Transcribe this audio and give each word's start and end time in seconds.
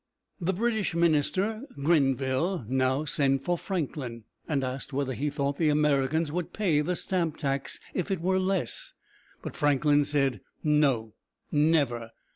The 0.39 0.51
British 0.51 0.95
minister, 0.95 1.61
Gren´ville, 1.77 2.67
now 2.67 3.05
sent 3.05 3.43
for 3.43 3.55
Franklin, 3.55 4.23
and 4.47 4.63
asked 4.63 4.91
whether 4.93 5.13
he 5.13 5.29
thought 5.29 5.57
the 5.59 5.69
Americans 5.69 6.31
would 6.31 6.53
pay 6.53 6.81
the 6.81 6.95
stamp 6.95 7.37
tax 7.37 7.79
if 7.93 8.09
it 8.09 8.19
were 8.19 8.39
less. 8.39 8.93
But 9.43 9.55
Franklin 9.55 10.03
said: 10.03 10.41
"No; 10.63 11.13
never! 11.51 12.09